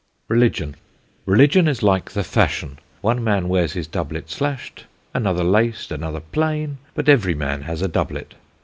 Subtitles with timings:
[0.29, 0.75] RELIGION.
[1.27, 6.79] Religion is like the Fashion: one Man wears his Doublet slashed, another laced, another plain;
[6.95, 8.33] but every Man has a Doublet.